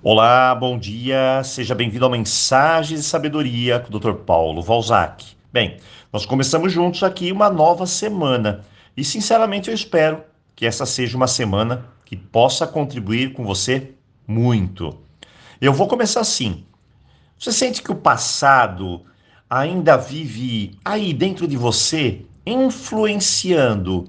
[0.00, 4.12] Olá, bom dia, seja bem-vindo ao Mensagens de Sabedoria com o Dr.
[4.12, 5.36] Paulo Valzac.
[5.52, 5.78] Bem,
[6.12, 8.64] nós começamos juntos aqui uma nova semana
[8.96, 10.22] e, sinceramente, eu espero
[10.54, 13.92] que essa seja uma semana que possa contribuir com você
[14.24, 14.96] muito.
[15.60, 16.64] Eu vou começar assim.
[17.36, 19.02] Você sente que o passado
[19.50, 24.06] ainda vive aí dentro de você, influenciando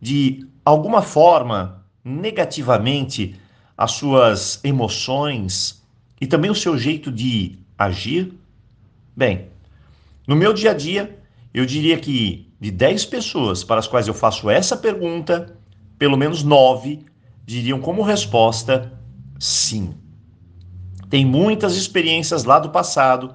[0.00, 3.36] de alguma forma negativamente
[3.78, 5.80] as suas emoções
[6.20, 8.34] e também o seu jeito de agir?
[9.16, 9.46] Bem,
[10.26, 11.16] no meu dia a dia,
[11.54, 15.56] eu diria que de 10 pessoas para as quais eu faço essa pergunta,
[15.96, 17.06] pelo menos 9
[17.46, 18.92] diriam como resposta
[19.38, 19.94] sim.
[21.08, 23.34] Tem muitas experiências lá do passado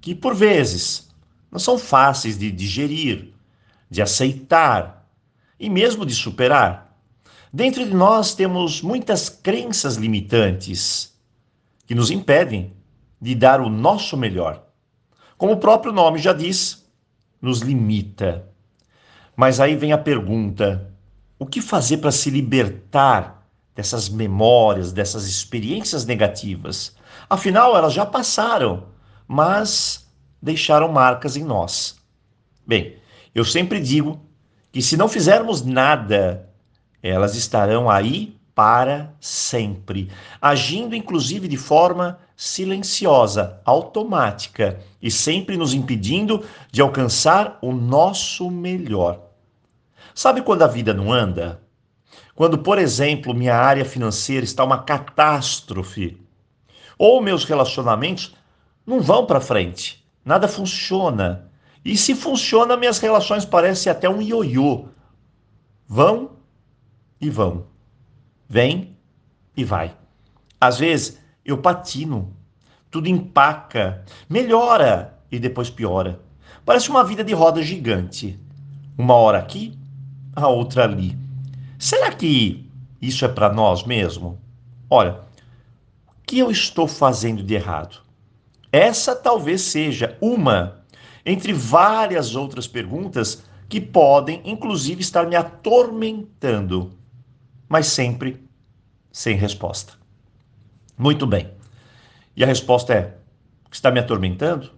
[0.00, 1.08] que, por vezes,
[1.50, 3.32] não são fáceis de digerir,
[3.90, 5.08] de aceitar
[5.58, 6.91] e mesmo de superar.
[7.54, 11.12] Dentro de nós temos muitas crenças limitantes
[11.86, 12.72] que nos impedem
[13.20, 14.64] de dar o nosso melhor.
[15.36, 16.82] Como o próprio nome já diz,
[17.42, 18.48] nos limita.
[19.36, 20.90] Mas aí vem a pergunta:
[21.38, 26.96] o que fazer para se libertar dessas memórias, dessas experiências negativas?
[27.28, 28.86] Afinal, elas já passaram,
[29.28, 31.96] mas deixaram marcas em nós.
[32.66, 32.96] Bem,
[33.34, 34.24] eu sempre digo
[34.72, 36.48] que se não fizermos nada
[37.02, 46.44] elas estarão aí para sempre, agindo inclusive de forma silenciosa, automática e sempre nos impedindo
[46.70, 49.20] de alcançar o nosso melhor.
[50.14, 51.60] Sabe quando a vida não anda?
[52.34, 56.20] Quando, por exemplo, minha área financeira está uma catástrofe,
[56.98, 58.34] ou meus relacionamentos
[58.86, 61.50] não vão para frente, nada funciona.
[61.84, 64.88] E se funciona, minhas relações parecem até um ioiô.
[65.88, 66.31] Vão
[67.22, 67.64] e vão.
[68.48, 68.96] Vem
[69.56, 69.96] e vai.
[70.60, 72.36] Às vezes eu patino,
[72.90, 76.20] tudo empaca, melhora e depois piora.
[76.66, 78.38] Parece uma vida de roda gigante.
[78.98, 79.78] Uma hora aqui,
[80.34, 81.16] a outra ali.
[81.78, 82.68] Será que
[83.00, 84.38] isso é para nós mesmo?
[84.90, 85.20] Olha,
[86.06, 88.02] o que eu estou fazendo de errado?
[88.70, 90.82] Essa talvez seja uma
[91.24, 96.92] entre várias outras perguntas que podem, inclusive, estar me atormentando
[97.72, 98.38] mas sempre
[99.10, 99.94] sem resposta.
[100.98, 101.50] Muito bem.
[102.36, 103.16] E a resposta é:
[103.64, 104.72] o que está me atormentando?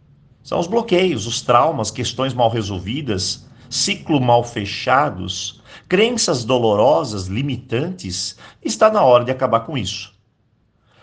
[0.44, 8.38] São os bloqueios, os traumas, questões mal resolvidas, ciclo mal fechados, crenças dolorosas, limitantes.
[8.62, 10.14] Está na hora de acabar com isso.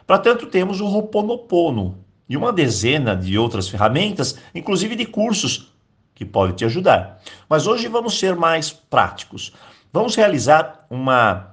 [0.08, 5.74] Para tanto, temos o Roponopono e uma dezena de outras ferramentas, inclusive de cursos,
[6.16, 7.22] que podem te ajudar.
[7.50, 9.52] Mas hoje vamos ser mais práticos.
[9.92, 11.51] Vamos realizar uma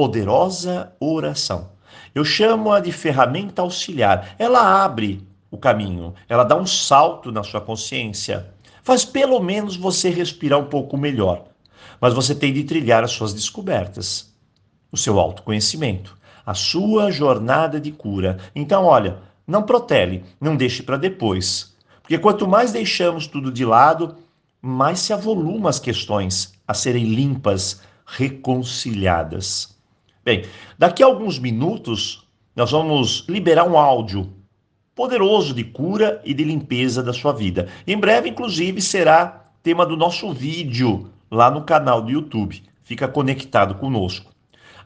[0.00, 1.72] poderosa oração.
[2.14, 4.34] Eu chamo-a de ferramenta auxiliar.
[4.38, 8.46] Ela abre o caminho, ela dá um salto na sua consciência,
[8.82, 11.44] faz pelo menos você respirar um pouco melhor.
[12.00, 14.32] Mas você tem de trilhar as suas descobertas,
[14.90, 16.16] o seu autoconhecimento,
[16.46, 18.38] a sua jornada de cura.
[18.56, 21.76] Então, olha, não protele, não deixe para depois.
[22.00, 24.16] Porque quanto mais deixamos tudo de lado,
[24.62, 29.78] mais se avolumam as questões a serem limpas, reconciliadas.
[30.22, 30.44] Bem,
[30.78, 34.30] daqui a alguns minutos nós vamos liberar um áudio
[34.94, 37.68] poderoso de cura e de limpeza da sua vida.
[37.86, 42.62] Em breve, inclusive, será tema do nosso vídeo lá no canal do YouTube.
[42.82, 44.30] Fica conectado conosco.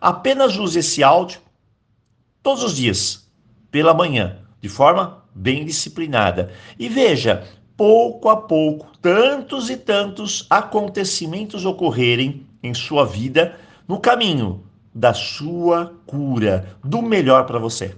[0.01, 1.41] Apenas use esse áudio
[2.41, 3.29] todos os dias,
[3.73, 6.53] pela manhã, de forma bem disciplinada.
[6.79, 7.45] E veja,
[7.77, 13.59] pouco a pouco, tantos e tantos acontecimentos ocorrerem em sua vida
[13.89, 14.63] no caminho
[14.95, 17.97] da sua cura, do melhor para você.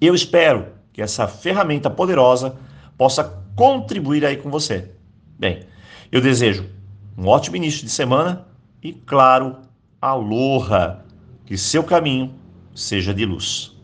[0.00, 2.56] Eu espero que essa ferramenta poderosa
[2.98, 3.22] possa
[3.54, 4.90] contribuir aí com você.
[5.38, 5.60] Bem,
[6.10, 6.66] eu desejo
[7.16, 8.46] um ótimo início de semana
[8.82, 9.58] e, claro,
[10.00, 11.04] aloha,
[11.44, 12.34] que seu caminho
[12.74, 13.75] seja de luz.